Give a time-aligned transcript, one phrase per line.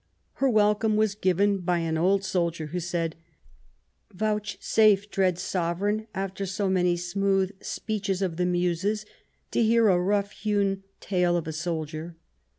[0.41, 3.15] Her welcome was given by an old soldier, who said:
[4.11, 9.05] Vouchsafe, dread Sovereign, after so many smooth speeches of the Muses,
[9.51, 12.15] to hear a rough hewn tale of a soldier.